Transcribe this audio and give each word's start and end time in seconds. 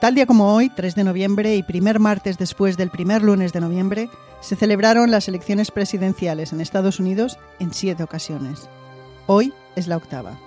Tal 0.00 0.14
día 0.14 0.26
como 0.26 0.54
hoy, 0.54 0.68
3 0.68 0.94
de 0.94 1.02
noviembre 1.02 1.56
y 1.56 1.64
primer 1.64 1.98
martes 1.98 2.38
después 2.38 2.76
del 2.76 2.88
primer 2.88 3.20
lunes 3.20 3.52
de 3.52 3.60
noviembre, 3.60 4.08
se 4.40 4.54
celebraron 4.54 5.10
las 5.10 5.26
elecciones 5.26 5.72
presidenciales 5.72 6.52
en 6.52 6.60
Estados 6.60 7.00
Unidos 7.00 7.36
en 7.58 7.74
siete 7.74 8.04
ocasiones. 8.04 8.68
Hoy 9.26 9.52
es 9.74 9.88
la 9.88 9.96
octava. 9.96 10.38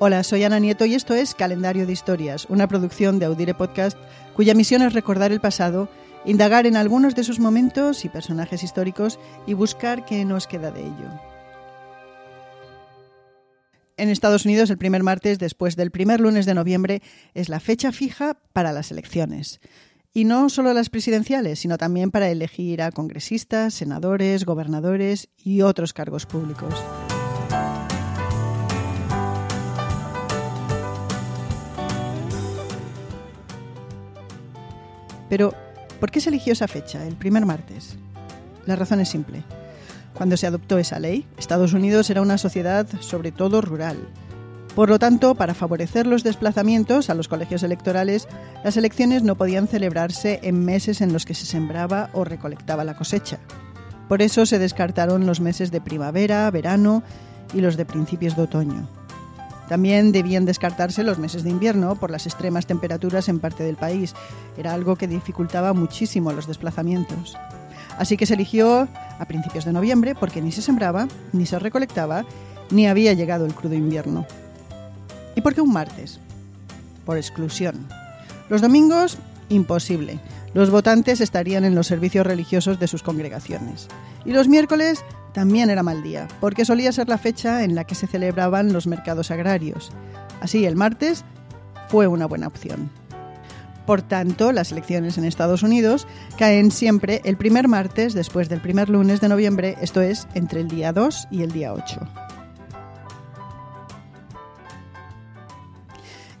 Hola, 0.00 0.24
soy 0.24 0.42
Ana 0.42 0.58
Nieto 0.58 0.84
y 0.84 0.96
esto 0.96 1.14
es 1.14 1.36
Calendario 1.36 1.86
de 1.86 1.92
Historias, 1.92 2.46
una 2.48 2.66
producción 2.66 3.20
de 3.20 3.26
Audire 3.26 3.54
Podcast 3.54 3.96
cuya 4.34 4.52
misión 4.52 4.82
es 4.82 4.94
recordar 4.94 5.30
el 5.30 5.40
pasado, 5.40 5.88
indagar 6.24 6.66
en 6.66 6.76
algunos 6.76 7.14
de 7.14 7.22
sus 7.22 7.38
momentos 7.38 8.04
y 8.04 8.08
personajes 8.08 8.64
históricos 8.64 9.20
y 9.46 9.54
buscar 9.54 10.04
qué 10.04 10.24
nos 10.24 10.48
queda 10.48 10.72
de 10.72 10.80
ello. 10.80 11.31
En 14.02 14.08
Estados 14.08 14.46
Unidos, 14.46 14.68
el 14.68 14.78
primer 14.78 15.04
martes 15.04 15.38
después 15.38 15.76
del 15.76 15.92
primer 15.92 16.18
lunes 16.18 16.44
de 16.44 16.54
noviembre 16.54 17.02
es 17.34 17.48
la 17.48 17.60
fecha 17.60 17.92
fija 17.92 18.36
para 18.52 18.72
las 18.72 18.90
elecciones. 18.90 19.60
Y 20.12 20.24
no 20.24 20.48
solo 20.48 20.74
las 20.74 20.90
presidenciales, 20.90 21.60
sino 21.60 21.78
también 21.78 22.10
para 22.10 22.28
elegir 22.28 22.82
a 22.82 22.90
congresistas, 22.90 23.74
senadores, 23.74 24.44
gobernadores 24.44 25.28
y 25.36 25.62
otros 25.62 25.92
cargos 25.92 26.26
públicos. 26.26 26.74
Pero, 35.28 35.54
¿por 36.00 36.10
qué 36.10 36.20
se 36.20 36.30
eligió 36.30 36.54
esa 36.54 36.66
fecha, 36.66 37.06
el 37.06 37.14
primer 37.14 37.46
martes? 37.46 37.96
La 38.66 38.74
razón 38.74 38.98
es 38.98 39.10
simple. 39.10 39.44
Cuando 40.14 40.36
se 40.36 40.46
adoptó 40.46 40.78
esa 40.78 40.98
ley, 40.98 41.26
Estados 41.36 41.72
Unidos 41.72 42.10
era 42.10 42.22
una 42.22 42.38
sociedad 42.38 42.86
sobre 43.00 43.32
todo 43.32 43.60
rural. 43.60 43.98
Por 44.74 44.88
lo 44.88 44.98
tanto, 44.98 45.34
para 45.34 45.54
favorecer 45.54 46.06
los 46.06 46.24
desplazamientos 46.24 47.10
a 47.10 47.14
los 47.14 47.28
colegios 47.28 47.62
electorales, 47.62 48.26
las 48.64 48.76
elecciones 48.76 49.22
no 49.22 49.36
podían 49.36 49.68
celebrarse 49.68 50.40
en 50.42 50.64
meses 50.64 51.02
en 51.02 51.12
los 51.12 51.26
que 51.26 51.34
se 51.34 51.44
sembraba 51.44 52.08
o 52.14 52.24
recolectaba 52.24 52.84
la 52.84 52.96
cosecha. 52.96 53.38
Por 54.08 54.22
eso 54.22 54.46
se 54.46 54.58
descartaron 54.58 55.26
los 55.26 55.40
meses 55.40 55.70
de 55.70 55.80
primavera, 55.80 56.50
verano 56.50 57.02
y 57.52 57.60
los 57.60 57.76
de 57.76 57.84
principios 57.84 58.34
de 58.34 58.42
otoño. 58.42 58.88
También 59.68 60.12
debían 60.12 60.44
descartarse 60.44 61.02
los 61.02 61.18
meses 61.18 61.44
de 61.44 61.50
invierno 61.50 61.94
por 61.96 62.10
las 62.10 62.26
extremas 62.26 62.66
temperaturas 62.66 63.28
en 63.28 63.40
parte 63.40 63.64
del 63.64 63.76
país. 63.76 64.14
Era 64.56 64.74
algo 64.74 64.96
que 64.96 65.06
dificultaba 65.06 65.72
muchísimo 65.72 66.32
los 66.32 66.46
desplazamientos. 66.46 67.36
Así 67.98 68.16
que 68.16 68.26
se 68.26 68.34
eligió 68.34 68.88
a 69.18 69.24
principios 69.26 69.64
de 69.64 69.72
noviembre 69.72 70.14
porque 70.14 70.42
ni 70.42 70.52
se 70.52 70.62
sembraba, 70.62 71.08
ni 71.32 71.46
se 71.46 71.58
recolectaba, 71.58 72.24
ni 72.70 72.86
había 72.86 73.12
llegado 73.12 73.46
el 73.46 73.54
crudo 73.54 73.74
invierno. 73.74 74.26
¿Y 75.34 75.40
por 75.40 75.54
qué 75.54 75.60
un 75.60 75.72
martes? 75.72 76.20
Por 77.04 77.16
exclusión. 77.16 77.86
Los 78.48 78.60
domingos, 78.60 79.18
imposible. 79.48 80.18
Los 80.54 80.70
votantes 80.70 81.20
estarían 81.20 81.64
en 81.64 81.74
los 81.74 81.86
servicios 81.86 82.26
religiosos 82.26 82.78
de 82.78 82.88
sus 82.88 83.02
congregaciones. 83.02 83.88
Y 84.24 84.32
los 84.32 84.48
miércoles 84.48 85.04
también 85.32 85.70
era 85.70 85.82
mal 85.82 86.02
día, 86.02 86.28
porque 86.40 86.64
solía 86.64 86.92
ser 86.92 87.08
la 87.08 87.18
fecha 87.18 87.64
en 87.64 87.74
la 87.74 87.84
que 87.84 87.94
se 87.94 88.06
celebraban 88.06 88.72
los 88.72 88.86
mercados 88.86 89.30
agrarios. 89.30 89.90
Así, 90.40 90.66
el 90.66 90.76
martes 90.76 91.24
fue 91.88 92.06
una 92.06 92.26
buena 92.26 92.46
opción. 92.46 92.90
Por 93.86 94.02
tanto, 94.02 94.52
las 94.52 94.70
elecciones 94.70 95.18
en 95.18 95.24
Estados 95.24 95.62
Unidos 95.62 96.06
caen 96.38 96.70
siempre 96.70 97.20
el 97.24 97.36
primer 97.36 97.66
martes 97.66 98.14
después 98.14 98.48
del 98.48 98.60
primer 98.60 98.88
lunes 98.88 99.20
de 99.20 99.28
noviembre, 99.28 99.76
esto 99.80 100.00
es, 100.00 100.28
entre 100.34 100.60
el 100.60 100.68
día 100.68 100.92
2 100.92 101.28
y 101.30 101.42
el 101.42 101.50
día 101.50 101.72
8. 101.72 102.00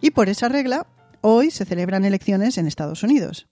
Y 0.00 0.10
por 0.10 0.28
esa 0.28 0.48
regla, 0.48 0.86
hoy 1.20 1.50
se 1.50 1.64
celebran 1.64 2.04
elecciones 2.04 2.58
en 2.58 2.66
Estados 2.66 3.02
Unidos. 3.02 3.48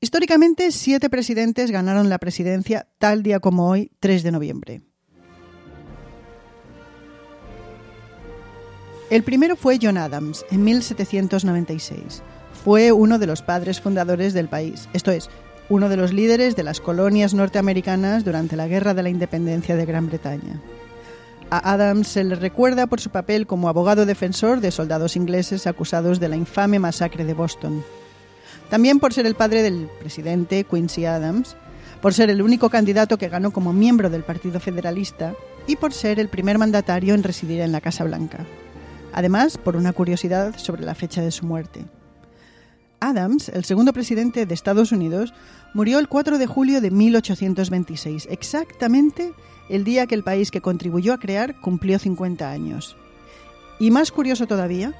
Históricamente, 0.00 0.70
siete 0.70 1.08
presidentes 1.08 1.70
ganaron 1.70 2.10
la 2.10 2.18
presidencia 2.18 2.88
tal 2.98 3.22
día 3.22 3.40
como 3.40 3.68
hoy, 3.70 3.90
3 4.00 4.22
de 4.22 4.32
noviembre. 4.32 4.82
El 9.08 9.22
primero 9.22 9.56
fue 9.56 9.78
John 9.80 9.96
Adams, 9.96 10.44
en 10.50 10.64
1796 10.64 12.22
fue 12.64 12.92
uno 12.92 13.18
de 13.18 13.26
los 13.26 13.42
padres 13.42 13.82
fundadores 13.82 14.32
del 14.32 14.48
país, 14.48 14.88
esto 14.94 15.10
es, 15.10 15.28
uno 15.68 15.90
de 15.90 15.98
los 15.98 16.14
líderes 16.14 16.56
de 16.56 16.62
las 16.62 16.80
colonias 16.80 17.34
norteamericanas 17.34 18.24
durante 18.24 18.56
la 18.56 18.66
Guerra 18.66 18.94
de 18.94 19.02
la 19.02 19.10
Independencia 19.10 19.76
de 19.76 19.84
Gran 19.84 20.06
Bretaña. 20.06 20.62
A 21.50 21.72
Adams 21.74 22.08
se 22.08 22.24
le 22.24 22.34
recuerda 22.36 22.86
por 22.86 23.00
su 23.00 23.10
papel 23.10 23.46
como 23.46 23.68
abogado 23.68 24.06
defensor 24.06 24.60
de 24.60 24.70
soldados 24.70 25.14
ingleses 25.14 25.66
acusados 25.66 26.20
de 26.20 26.28
la 26.30 26.36
infame 26.36 26.78
masacre 26.78 27.26
de 27.26 27.34
Boston. 27.34 27.84
También 28.70 28.98
por 28.98 29.12
ser 29.12 29.26
el 29.26 29.34
padre 29.34 29.62
del 29.62 29.88
presidente 30.00 30.64
Quincy 30.64 31.04
Adams, 31.04 31.56
por 32.00 32.14
ser 32.14 32.30
el 32.30 32.40
único 32.40 32.70
candidato 32.70 33.18
que 33.18 33.28
ganó 33.28 33.50
como 33.50 33.74
miembro 33.74 34.08
del 34.08 34.24
Partido 34.24 34.58
Federalista 34.58 35.34
y 35.66 35.76
por 35.76 35.92
ser 35.92 36.18
el 36.18 36.28
primer 36.28 36.56
mandatario 36.56 37.14
en 37.14 37.22
residir 37.22 37.60
en 37.60 37.72
la 37.72 37.82
Casa 37.82 38.04
Blanca. 38.04 38.38
Además, 39.12 39.58
por 39.58 39.76
una 39.76 39.92
curiosidad 39.92 40.56
sobre 40.56 40.84
la 40.84 40.94
fecha 40.94 41.20
de 41.20 41.30
su 41.30 41.44
muerte. 41.44 41.84
Adams, 43.00 43.48
el 43.48 43.64
segundo 43.64 43.92
presidente 43.92 44.46
de 44.46 44.54
Estados 44.54 44.92
Unidos, 44.92 45.34
murió 45.74 45.98
el 45.98 46.08
4 46.08 46.38
de 46.38 46.46
julio 46.46 46.80
de 46.80 46.90
1826, 46.90 48.28
exactamente 48.30 49.32
el 49.68 49.84
día 49.84 50.06
que 50.06 50.14
el 50.14 50.24
país 50.24 50.50
que 50.50 50.60
contribuyó 50.60 51.12
a 51.12 51.18
crear 51.18 51.60
cumplió 51.60 51.98
50 51.98 52.50
años. 52.50 52.96
Y 53.78 53.90
más 53.90 54.12
curioso 54.12 54.46
todavía, 54.46 54.94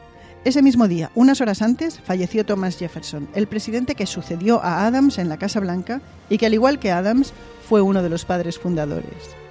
ese 0.44 0.62
mismo 0.62 0.88
día, 0.88 1.10
unas 1.15 1.41
horas 1.41 1.62
antes, 1.62 2.00
falleció 2.00 2.44
Thomas 2.44 2.78
Jefferson, 2.78 3.28
el 3.34 3.47
presidente 3.47 3.94
que 3.94 4.06
sucedió 4.06 4.62
a 4.62 4.87
Adams 4.87 5.19
en 5.19 5.28
la 5.28 5.38
Casa 5.38 5.60
Blanca 5.60 6.03
y 6.28 6.38
que 6.38 6.47
al 6.47 6.54
igual 6.54 6.78
que 6.78 6.91
Adams 6.91 7.33
fue 7.66 7.81
uno 7.81 8.03
de 8.03 8.10
los 8.10 8.25
padres 8.25 8.59
fundadores. 8.59 9.44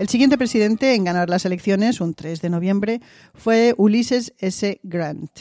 El 0.00 0.08
siguiente 0.08 0.38
presidente 0.38 0.94
en 0.94 1.04
ganar 1.04 1.28
las 1.28 1.44
elecciones, 1.44 2.00
un 2.00 2.14
3 2.14 2.40
de 2.40 2.48
noviembre, 2.48 3.02
fue 3.34 3.74
Ulysses 3.76 4.32
S. 4.38 4.80
Grant. 4.82 5.40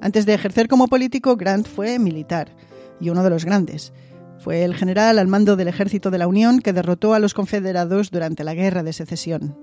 Antes 0.00 0.26
de 0.26 0.34
ejercer 0.34 0.66
como 0.66 0.88
político, 0.88 1.36
Grant 1.36 1.68
fue 1.68 2.00
militar 2.00 2.56
y 3.00 3.10
uno 3.10 3.22
de 3.22 3.30
los 3.30 3.44
grandes. 3.44 3.92
Fue 4.40 4.64
el 4.64 4.74
general 4.74 5.20
al 5.20 5.28
mando 5.28 5.54
del 5.54 5.68
ejército 5.68 6.10
de 6.10 6.18
la 6.18 6.26
Unión 6.26 6.58
que 6.58 6.72
derrotó 6.72 7.14
a 7.14 7.20
los 7.20 7.34
confederados 7.34 8.10
durante 8.10 8.42
la 8.42 8.54
Guerra 8.54 8.82
de 8.82 8.92
Secesión. 8.92 9.56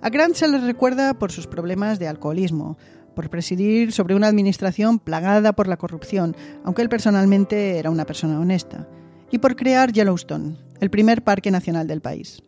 A 0.00 0.10
Grant 0.10 0.34
se 0.34 0.48
le 0.48 0.58
recuerda 0.58 1.14
por 1.14 1.30
sus 1.30 1.46
problemas 1.46 2.00
de 2.00 2.08
alcoholismo, 2.08 2.78
por 3.18 3.30
presidir 3.30 3.90
sobre 3.90 4.14
una 4.14 4.28
administración 4.28 5.00
plagada 5.00 5.52
por 5.52 5.66
la 5.66 5.76
corrupción, 5.76 6.36
aunque 6.62 6.82
él 6.82 6.88
personalmente 6.88 7.76
era 7.76 7.90
una 7.90 8.04
persona 8.04 8.38
honesta, 8.38 8.86
y 9.28 9.38
por 9.38 9.56
crear 9.56 9.90
Yellowstone, 9.90 10.56
el 10.78 10.88
primer 10.88 11.24
parque 11.24 11.50
nacional 11.50 11.88
del 11.88 12.00
país. 12.00 12.44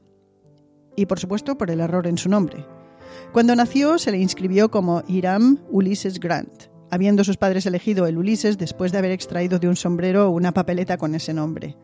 Y 0.94 1.06
por 1.06 1.18
supuesto 1.18 1.58
por 1.58 1.72
el 1.72 1.80
error 1.80 2.06
en 2.06 2.18
su 2.18 2.28
nombre. 2.28 2.64
Cuando 3.32 3.56
nació 3.56 3.98
se 3.98 4.12
le 4.12 4.18
inscribió 4.18 4.70
como 4.70 5.02
Hiram 5.08 5.58
Ulysses 5.70 6.20
Grant, 6.20 6.66
habiendo 6.88 7.24
sus 7.24 7.36
padres 7.36 7.66
elegido 7.66 8.06
el 8.06 8.16
Ulises 8.16 8.56
después 8.56 8.92
de 8.92 8.98
haber 8.98 9.10
extraído 9.10 9.58
de 9.58 9.66
un 9.66 9.74
sombrero 9.74 10.30
una 10.30 10.52
papeleta 10.52 10.98
con 10.98 11.16
ese 11.16 11.34
nombre. 11.34 11.76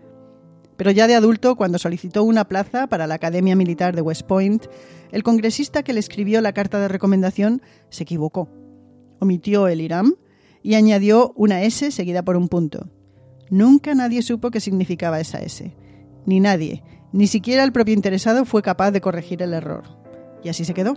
Pero 0.77 0.93
ya 0.93 1.09
de 1.09 1.17
adulto, 1.17 1.57
cuando 1.57 1.79
solicitó 1.79 2.23
una 2.23 2.47
plaza 2.47 2.87
para 2.87 3.09
la 3.09 3.17
Academia 3.17 3.57
Militar 3.57 3.97
de 3.97 4.03
West 4.03 4.29
Point, 4.29 4.67
el 5.11 5.25
congresista 5.25 5.83
que 5.83 5.93
le 5.93 5.99
escribió 5.99 6.41
la 6.41 6.53
carta 6.53 6.79
de 6.79 6.87
recomendación 6.87 7.63
se 7.89 8.05
equivocó 8.05 8.49
omitió 9.21 9.69
el 9.69 9.81
Iram 9.81 10.15
y 10.63 10.75
añadió 10.75 11.33
una 11.37 11.63
S 11.63 11.91
seguida 11.91 12.25
por 12.25 12.37
un 12.37 12.49
punto. 12.49 12.89
Nunca 13.51 13.95
nadie 13.95 14.23
supo 14.23 14.51
qué 14.51 14.61
significaba 14.61 15.21
esa 15.21 15.41
S. 15.41 15.75
Ni 16.27 16.41
nadie, 16.41 16.83
ni 17.13 17.27
siquiera 17.27 17.63
el 17.65 17.73
propio 17.73 17.95
interesado 17.95 18.45
fue 18.45 18.63
capaz 18.63 18.91
de 18.91 19.01
corregir 19.01 19.43
el 19.43 19.53
error. 19.53 19.85
Y 20.43 20.49
así 20.49 20.65
se 20.65 20.75
quedó. 20.75 20.97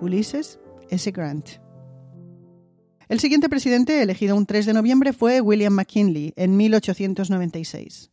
Ulysses 0.00 0.58
S. 0.88 1.10
Grant. 1.10 1.48
El 3.08 3.20
siguiente 3.20 3.48
presidente, 3.48 4.02
elegido 4.02 4.36
un 4.36 4.46
3 4.46 4.66
de 4.66 4.72
noviembre, 4.72 5.12
fue 5.12 5.40
William 5.40 5.72
McKinley, 5.72 6.32
en 6.36 6.56
1896. 6.56 8.12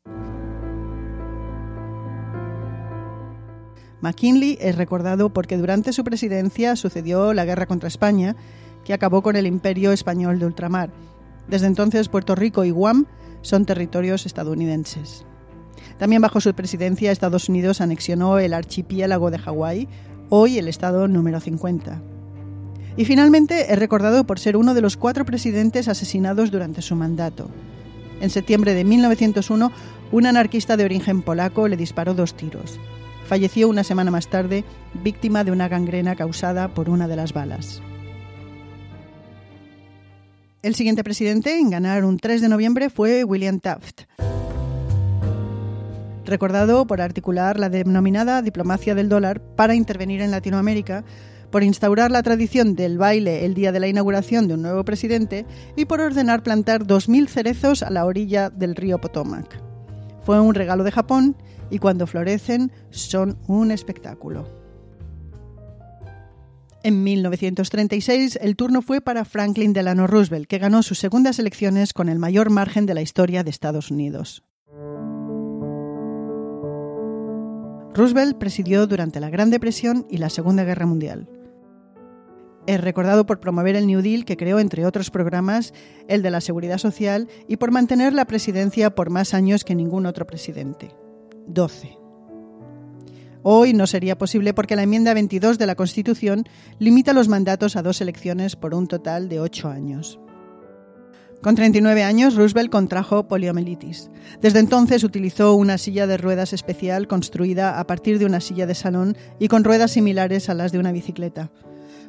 McKinley 4.01 4.57
es 4.59 4.75
recordado 4.75 5.33
porque 5.33 5.57
durante 5.57 5.93
su 5.93 6.03
presidencia 6.03 6.75
sucedió 6.75 7.33
la 7.33 7.45
guerra 7.45 7.65
contra 7.65 7.87
España 7.87 8.35
que 8.87 8.93
acabó 8.93 9.21
con 9.21 9.35
el 9.35 9.45
imperio 9.45 9.91
español 9.91 10.39
de 10.39 10.45
ultramar. 10.45 10.89
Desde 11.49 11.67
entonces 11.67 12.07
Puerto 12.07 12.35
Rico 12.35 12.63
y 12.63 12.71
Guam 12.71 13.05
son 13.41 13.65
territorios 13.65 14.25
estadounidenses. 14.25 15.25
También 15.99 16.21
bajo 16.21 16.39
su 16.39 16.53
presidencia 16.53 17.11
Estados 17.11 17.49
Unidos 17.49 17.81
anexionó 17.81 18.39
el 18.39 18.53
archipiélago 18.53 19.29
de 19.29 19.39
Hawái, 19.39 19.89
hoy 20.29 20.57
el 20.57 20.69
estado 20.69 21.09
número 21.09 21.41
50. 21.41 22.01
Y 22.95 23.03
finalmente 23.03 23.73
es 23.73 23.77
recordado 23.77 24.23
por 24.23 24.39
ser 24.39 24.55
uno 24.55 24.73
de 24.73 24.79
los 24.79 24.95
cuatro 24.95 25.25
presidentes 25.25 25.89
asesinados 25.89 26.49
durante 26.49 26.81
su 26.81 26.95
mandato. 26.95 27.49
En 28.21 28.29
septiembre 28.29 28.73
de 28.73 28.85
1901, 28.85 29.69
un 30.13 30.25
anarquista 30.25 30.77
de 30.77 30.85
origen 30.85 31.23
polaco 31.23 31.67
le 31.67 31.75
disparó 31.75 32.13
dos 32.13 32.35
tiros. 32.35 32.79
falleció 33.27 33.67
una 33.67 33.83
semana 33.83 34.11
más 34.11 34.29
tarde 34.29 34.63
víctima 35.03 35.43
de 35.43 35.51
una 35.51 35.67
gangrena 35.67 36.15
causada 36.15 36.69
por 36.69 36.89
una 36.89 37.09
de 37.09 37.17
las 37.17 37.33
balas. 37.33 37.81
El 40.63 40.74
siguiente 40.74 41.04
presidente 41.04 41.59
en 41.59 41.69
ganar 41.69 42.04
un 42.04 42.18
3 42.18 42.42
de 42.42 42.50
noviembre 42.50 42.89
fue 42.89 43.24
William 43.24 43.59
Taft, 43.59 44.01
recordado 46.25 46.88
por 46.88 47.00
articular 47.00 47.59
la 47.59 47.69
denominada 47.69 48.42
diplomacia 48.42 48.95
del 48.95 49.07
dólar 49.07 49.39
para 49.39 49.75
intervenir 49.75 50.19
en 50.21 50.31
Latinoamérica, 50.31 51.04
por 51.51 51.62
instaurar 51.62 52.09
la 52.09 52.24
tradición 52.24 52.75
del 52.75 52.98
baile 52.98 53.45
el 53.45 53.54
día 53.54 53.71
de 53.71 53.80
la 53.80 53.88
inauguración 53.88 54.48
de 54.48 54.56
un 54.56 54.63
nuevo 54.63 54.83
presidente 54.83 55.45
y 55.75 55.86
por 55.86 56.01
ordenar 56.01 56.42
plantar 56.42 56.86
2.000 56.86 57.27
cerezos 57.27 57.83
a 57.83 57.92
la 57.92 58.06
orilla 58.06 58.50
del 58.50 58.75
río 58.75 59.00
Potomac. 59.00 59.62
Fue 60.25 60.42
un 60.42 60.56
regalo 60.56 60.83
de 60.83 60.92
Japón 60.92 61.38
y 61.69 61.77
cuando 61.77 62.07
florecen 62.07 62.71
son 62.89 63.38
un 63.48 63.69
espectáculo. 63.69 64.56
En 66.87 67.03
1936 67.03 68.39
el 68.41 68.55
turno 68.55 68.81
fue 68.81 69.01
para 69.01 69.25
Franklin 69.25 69.73
Delano 69.73 70.07
Roosevelt, 70.07 70.47
que 70.47 70.57
ganó 70.57 70.83
sus 70.83 70.97
segundas 70.97 71.37
elecciones 71.37 71.91
con 71.91 72.07
el 72.07 72.17
mayor 72.17 72.49
margen 72.49 72.85
de 72.85 72.93
la 72.93 73.01
historia 73.01 73.43
de 73.43 73.49
Estados 73.49 73.91
Unidos. 73.91 74.45
Roosevelt 77.93 78.37
presidió 78.37 78.87
durante 78.87 79.19
la 79.19 79.29
Gran 79.29 79.49
Depresión 79.49 80.07
y 80.09 80.19
la 80.19 80.29
Segunda 80.29 80.63
Guerra 80.63 80.85
Mundial. 80.85 81.27
Es 82.67 82.79
recordado 82.79 83.25
por 83.25 83.41
promover 83.41 83.75
el 83.75 83.85
New 83.85 84.01
Deal 84.01 84.23
que 84.23 84.37
creó, 84.37 84.57
entre 84.57 84.85
otros 84.85 85.11
programas, 85.11 85.73
el 86.07 86.21
de 86.21 86.31
la 86.31 86.39
Seguridad 86.39 86.77
Social 86.77 87.27
y 87.49 87.57
por 87.57 87.71
mantener 87.71 88.13
la 88.13 88.23
presidencia 88.23 88.95
por 88.95 89.09
más 89.09 89.33
años 89.33 89.65
que 89.65 89.75
ningún 89.75 90.05
otro 90.05 90.25
presidente. 90.25 90.95
12. 91.47 92.06
Hoy 93.43 93.73
no 93.73 93.87
sería 93.87 94.17
posible 94.17 94.53
porque 94.53 94.75
la 94.75 94.83
enmienda 94.83 95.13
22 95.13 95.57
de 95.57 95.67
la 95.67 95.75
Constitución 95.75 96.45
limita 96.79 97.13
los 97.13 97.27
mandatos 97.27 97.75
a 97.75 97.83
dos 97.83 98.01
elecciones 98.01 98.55
por 98.55 98.73
un 98.73 98.87
total 98.87 99.29
de 99.29 99.39
ocho 99.39 99.69
años. 99.69 100.19
Con 101.41 101.53
39 101.53 102.03
años, 102.03 102.35
Roosevelt 102.35 102.71
contrajo 102.71 103.27
poliomielitis. 103.27 104.09
Desde 104.41 104.59
entonces 104.59 105.03
utilizó 105.03 105.53
una 105.53 105.77
silla 105.77 106.07
de 106.07 106.17
ruedas 106.17 106.51
especial 106.51 107.07
construida 107.07 107.79
a 107.79 107.85
partir 107.85 108.17
de 108.17 108.25
una 108.25 108.41
silla 108.41 108.65
de 108.65 108.73
salón 108.73 109.15
y 109.39 109.47
con 109.47 109.63
ruedas 109.63 109.91
similares 109.91 110.49
a 110.49 110.55
las 110.55 110.71
de 110.71 110.79
una 110.79 110.91
bicicleta. 110.91 111.51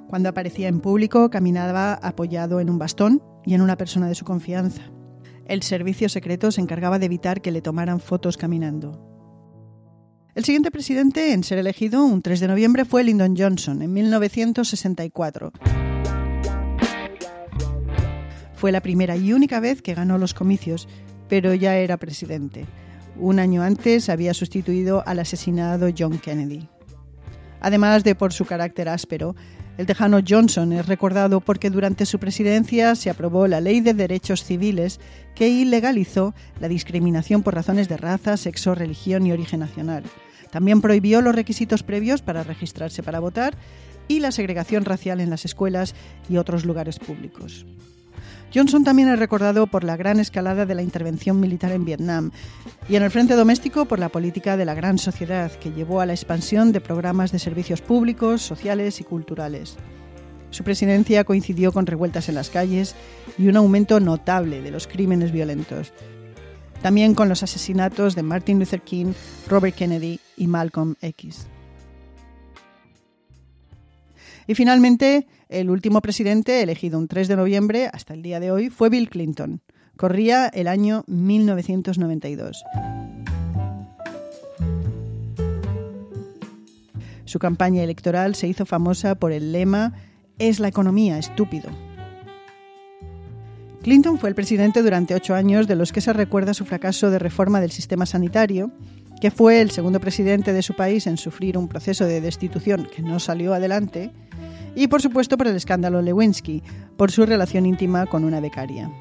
Cuando 0.08 0.30
aparecía 0.30 0.68
en 0.68 0.80
público, 0.80 1.28
caminaba 1.28 1.92
apoyado 1.94 2.60
en 2.60 2.70
un 2.70 2.78
bastón 2.78 3.22
y 3.44 3.52
en 3.52 3.60
una 3.60 3.76
persona 3.76 4.08
de 4.08 4.14
su 4.14 4.24
confianza. 4.24 4.82
El 5.44 5.62
servicio 5.62 6.08
secreto 6.08 6.50
se 6.50 6.62
encargaba 6.62 6.98
de 6.98 7.06
evitar 7.06 7.42
que 7.42 7.52
le 7.52 7.60
tomaran 7.60 8.00
fotos 8.00 8.38
caminando. 8.38 9.17
El 10.38 10.44
siguiente 10.44 10.70
presidente 10.70 11.32
en 11.32 11.42
ser 11.42 11.58
elegido 11.58 12.04
un 12.04 12.22
3 12.22 12.38
de 12.38 12.46
noviembre 12.46 12.84
fue 12.84 13.02
Lyndon 13.02 13.34
Johnson 13.36 13.82
en 13.82 13.92
1964. 13.92 15.50
Fue 18.54 18.70
la 18.70 18.80
primera 18.80 19.16
y 19.16 19.32
única 19.32 19.58
vez 19.58 19.82
que 19.82 19.94
ganó 19.94 20.16
los 20.16 20.34
comicios, 20.34 20.86
pero 21.28 21.54
ya 21.54 21.74
era 21.78 21.96
presidente. 21.96 22.66
Un 23.16 23.40
año 23.40 23.64
antes 23.64 24.08
había 24.08 24.32
sustituido 24.32 25.02
al 25.06 25.18
asesinado 25.18 25.88
John 25.98 26.18
Kennedy. 26.18 26.68
Además 27.60 28.04
de 28.04 28.14
por 28.14 28.32
su 28.32 28.44
carácter 28.44 28.88
áspero, 28.88 29.34
el 29.76 29.86
tejano 29.86 30.20
Johnson 30.24 30.72
es 30.72 30.86
recordado 30.86 31.40
porque 31.40 31.68
durante 31.68 32.06
su 32.06 32.20
presidencia 32.20 32.94
se 32.94 33.10
aprobó 33.10 33.48
la 33.48 33.60
Ley 33.60 33.80
de 33.80 33.92
Derechos 33.92 34.44
Civiles 34.44 35.00
que 35.34 35.48
ilegalizó 35.48 36.32
la 36.60 36.68
discriminación 36.68 37.42
por 37.42 37.56
razones 37.56 37.88
de 37.88 37.96
raza, 37.96 38.36
sexo, 38.36 38.76
religión 38.76 39.26
y 39.26 39.32
origen 39.32 39.58
nacional. 39.58 40.04
También 40.50 40.80
prohibió 40.80 41.20
los 41.20 41.34
requisitos 41.34 41.82
previos 41.82 42.22
para 42.22 42.42
registrarse 42.42 43.02
para 43.02 43.20
votar 43.20 43.56
y 44.08 44.20
la 44.20 44.32
segregación 44.32 44.84
racial 44.84 45.20
en 45.20 45.30
las 45.30 45.44
escuelas 45.44 45.94
y 46.28 46.38
otros 46.38 46.64
lugares 46.64 46.98
públicos. 46.98 47.66
Johnson 48.54 48.82
también 48.82 49.10
es 49.10 49.18
recordado 49.18 49.66
por 49.66 49.84
la 49.84 49.96
gran 49.96 50.20
escalada 50.20 50.64
de 50.64 50.74
la 50.74 50.82
intervención 50.82 51.38
militar 51.38 51.70
en 51.72 51.84
Vietnam 51.84 52.30
y 52.88 52.96
en 52.96 53.02
el 53.02 53.10
frente 53.10 53.34
doméstico 53.34 53.84
por 53.84 53.98
la 53.98 54.08
política 54.08 54.56
de 54.56 54.64
la 54.64 54.74
gran 54.74 54.96
sociedad 54.96 55.52
que 55.52 55.70
llevó 55.70 56.00
a 56.00 56.06
la 56.06 56.14
expansión 56.14 56.72
de 56.72 56.80
programas 56.80 57.30
de 57.30 57.38
servicios 57.38 57.82
públicos, 57.82 58.40
sociales 58.40 59.00
y 59.00 59.04
culturales. 59.04 59.76
Su 60.50 60.64
presidencia 60.64 61.24
coincidió 61.24 61.72
con 61.72 61.84
revueltas 61.84 62.30
en 62.30 62.36
las 62.36 62.48
calles 62.48 62.94
y 63.36 63.48
un 63.48 63.56
aumento 63.56 64.00
notable 64.00 64.62
de 64.62 64.70
los 64.70 64.86
crímenes 64.86 65.30
violentos. 65.30 65.92
También 66.82 67.14
con 67.14 67.28
los 67.28 67.42
asesinatos 67.42 68.14
de 68.14 68.22
Martin 68.22 68.58
Luther 68.58 68.82
King, 68.82 69.12
Robert 69.48 69.74
Kennedy 69.74 70.20
y 70.36 70.46
Malcolm 70.46 70.94
X. 71.00 71.46
Y 74.46 74.54
finalmente, 74.54 75.26
el 75.48 75.70
último 75.70 76.00
presidente 76.00 76.62
elegido 76.62 76.98
un 76.98 77.08
3 77.08 77.28
de 77.28 77.36
noviembre 77.36 77.90
hasta 77.92 78.14
el 78.14 78.22
día 78.22 78.40
de 78.40 78.50
hoy 78.50 78.70
fue 78.70 78.88
Bill 78.88 79.10
Clinton. 79.10 79.60
Corría 79.96 80.46
el 80.46 80.68
año 80.68 81.04
1992. 81.06 82.64
Su 87.24 87.38
campaña 87.38 87.82
electoral 87.82 88.34
se 88.34 88.48
hizo 88.48 88.64
famosa 88.64 89.16
por 89.16 89.32
el 89.32 89.52
lema 89.52 89.92
Es 90.38 90.60
la 90.60 90.68
economía, 90.68 91.18
estúpido. 91.18 91.68
Clinton 93.88 94.18
fue 94.18 94.28
el 94.28 94.34
presidente 94.34 94.82
durante 94.82 95.14
ocho 95.14 95.34
años 95.34 95.66
de 95.66 95.74
los 95.74 95.92
que 95.92 96.02
se 96.02 96.12
recuerda 96.12 96.52
su 96.52 96.66
fracaso 96.66 97.10
de 97.10 97.18
reforma 97.18 97.58
del 97.58 97.70
sistema 97.70 98.04
sanitario, 98.04 98.70
que 99.18 99.30
fue 99.30 99.62
el 99.62 99.70
segundo 99.70 99.98
presidente 99.98 100.52
de 100.52 100.60
su 100.60 100.76
país 100.76 101.06
en 101.06 101.16
sufrir 101.16 101.56
un 101.56 101.68
proceso 101.68 102.04
de 102.04 102.20
destitución 102.20 102.86
que 102.94 103.00
no 103.00 103.18
salió 103.18 103.54
adelante, 103.54 104.12
y 104.74 104.88
por 104.88 105.00
supuesto 105.00 105.38
por 105.38 105.46
el 105.46 105.56
escándalo 105.56 106.02
Lewinsky, 106.02 106.62
por 106.98 107.10
su 107.10 107.24
relación 107.24 107.64
íntima 107.64 108.04
con 108.04 108.24
una 108.24 108.40
becaria. 108.40 108.92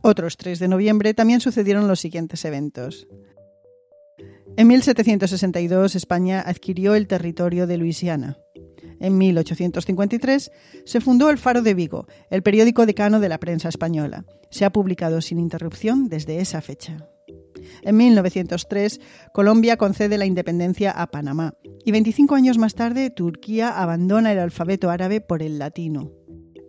Otros 0.00 0.38
3 0.38 0.60
de 0.60 0.68
noviembre 0.68 1.12
también 1.12 1.40
sucedieron 1.40 1.88
los 1.88 2.00
siguientes 2.00 2.42
eventos. 2.46 3.06
En 4.56 4.66
1762 4.66 5.94
España 5.94 6.40
adquirió 6.40 6.94
el 6.94 7.06
territorio 7.06 7.66
de 7.66 7.76
Luisiana. 7.76 8.38
En 9.02 9.18
1853 9.18 10.52
se 10.84 11.00
fundó 11.00 11.28
el 11.28 11.36
Faro 11.36 11.60
de 11.60 11.74
Vigo, 11.74 12.06
el 12.30 12.44
periódico 12.44 12.86
decano 12.86 13.18
de 13.18 13.28
la 13.28 13.38
prensa 13.38 13.68
española. 13.68 14.24
Se 14.48 14.64
ha 14.64 14.70
publicado 14.70 15.20
sin 15.20 15.40
interrupción 15.40 16.08
desde 16.08 16.38
esa 16.38 16.60
fecha. 16.60 17.08
En 17.82 17.96
1903, 17.96 19.00
Colombia 19.32 19.76
concede 19.76 20.18
la 20.18 20.24
independencia 20.24 20.92
a 20.92 21.08
Panamá 21.08 21.54
y 21.84 21.90
25 21.90 22.36
años 22.36 22.58
más 22.58 22.76
tarde, 22.76 23.10
Turquía 23.10 23.70
abandona 23.70 24.30
el 24.30 24.38
alfabeto 24.38 24.88
árabe 24.88 25.20
por 25.20 25.42
el 25.42 25.58
latino. 25.58 26.12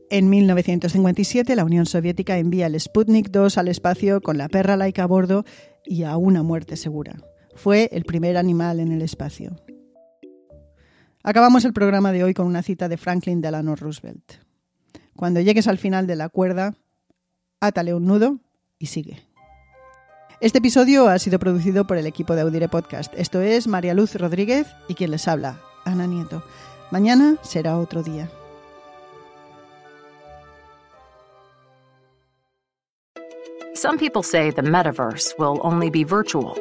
En 0.10 0.28
1957, 0.28 1.56
la 1.56 1.66
Unión 1.66 1.86
Soviética 1.86 2.40
envía 2.40 2.66
el 2.66 2.80
Sputnik 2.80 3.30
2 3.30 3.60
al 3.60 3.68
espacio 3.68 4.22
con 4.22 4.40
la 4.40 4.50
perra 4.50 4.76
laica 4.76 5.04
a 5.04 5.08
bordo 5.08 5.46
y 5.86 6.02
a 6.02 6.18
una 6.18 6.42
muerte 6.42 6.78
segura. 6.78 7.16
Fue 7.54 7.90
el 7.92 8.06
primer 8.06 8.38
animal 8.38 8.80
en 8.80 8.92
el 8.92 9.04
espacio. 9.04 9.56
Acabamos 11.26 11.64
el 11.64 11.72
programa 11.72 12.12
de 12.12 12.22
hoy 12.22 12.34
con 12.34 12.48
una 12.48 12.64
cita 12.64 12.90
de 12.90 12.98
Franklin 12.98 13.40
Delano 13.40 13.78
Roosevelt. 13.78 14.34
Cuando 15.16 15.40
llegues 15.40 15.70
al 15.70 15.78
final 15.78 16.06
de 16.06 16.18
la 16.18 16.28
cuerda, 16.28 16.76
átale 17.62 17.94
un 17.94 18.06
nudo 18.06 18.40
y 18.78 18.88
sigue. 18.88 19.26
Este 20.42 20.58
episodio 20.58 21.08
ha 21.08 21.18
sido 21.20 21.40
producido 21.40 21.88
por 21.88 21.98
el 21.98 22.08
equipo 22.08 22.36
de 22.36 22.42
Audire 22.42 22.68
Podcast. 22.68 23.14
Esto 23.16 23.42
es 23.42 23.68
María 23.68 23.94
Luz 23.94 24.16
Rodríguez 24.16 24.68
y 24.90 24.96
quien 24.96 25.12
les 25.12 25.30
habla, 25.30 25.62
Ana 25.86 26.08
Nieto. 26.08 26.44
Mañana 26.92 27.38
será 27.42 27.78
otro 27.78 28.04
día. 28.04 28.30
Some 33.76 33.98
people 33.98 34.24
say 34.24 34.52
the 34.52 34.62
metaverse 34.62 35.34
will 35.40 35.62
only 35.62 35.90
be 35.90 36.04
virtual. 36.04 36.56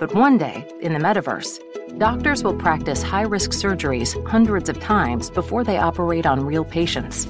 But 0.00 0.12
one 0.12 0.38
day, 0.38 0.66
in 0.80 0.92
the 0.92 0.98
metaverse, 0.98 1.60
doctors 1.98 2.42
will 2.42 2.56
practice 2.56 3.02
high 3.02 3.22
risk 3.22 3.50
surgeries 3.50 4.14
hundreds 4.26 4.68
of 4.68 4.80
times 4.80 5.30
before 5.30 5.64
they 5.64 5.78
operate 5.78 6.26
on 6.26 6.44
real 6.44 6.64
patients. 6.64 7.26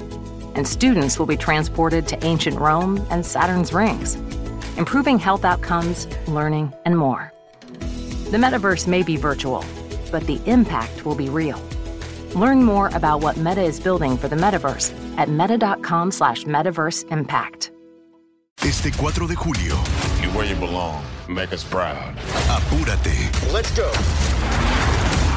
And 0.55 0.67
students 0.67 1.19
will 1.19 1.27
be 1.27 1.37
transported 1.37 2.07
to 2.09 2.25
ancient 2.25 2.59
Rome 2.59 3.05
and 3.11 3.25
Saturn's 3.25 3.73
rings 3.73 4.17
improving 4.77 5.19
health 5.19 5.45
outcomes, 5.45 6.07
learning, 6.27 6.73
and 6.85 6.97
more. 6.97 7.33
The 8.31 8.39
metaverse 8.39 8.87
may 8.87 9.03
be 9.03 9.17
virtual, 9.17 9.65
but 10.11 10.27
the 10.27 10.41
impact 10.47 11.05
will 11.05 11.15
be 11.15 11.29
real. 11.29 11.61
Learn 12.35 12.63
more 12.63 12.89
about 12.95 13.21
what 13.21 13.37
Meta 13.37 13.63
is 13.63 13.79
building 13.79 14.17
for 14.17 14.29
the 14.29 14.37
metaverse 14.37 14.93
at 15.19 15.29
meta.com 15.29 16.11
slash 16.11 16.45
metaverse 16.45 17.11
impact. 17.13 17.71
Este 18.65 18.93
4 18.93 19.27
de 19.27 19.35
julio. 19.35 19.77
You 20.23 20.31
where 20.31 20.49
you 20.49 20.57
belong. 20.57 21.03
Make 21.29 21.53
us 21.53 21.65
proud. 21.65 22.15
Apúrate. 22.49 23.29
Let's 23.53 23.75
go. 23.77 23.91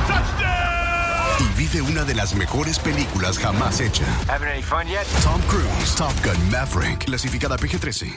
Touchdown! 0.08 0.66
Y 1.40 1.58
vive 1.58 1.82
una 1.82 2.04
de 2.04 2.14
las 2.14 2.36
mejores 2.36 2.78
películas 2.78 3.40
jamás 3.40 3.80
hecha. 3.82 4.06
Having 4.28 4.50
any 4.50 4.62
fun 4.62 4.88
yet? 4.88 5.06
Tom 5.24 5.42
Cruise, 5.48 5.96
Top 5.96 6.14
Gun 6.24 6.38
Maverick, 6.52 7.06
clasificada 7.06 7.58
PG-13. 7.58 8.14